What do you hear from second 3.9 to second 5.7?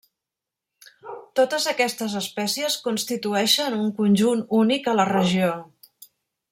conjunt únic a la regió.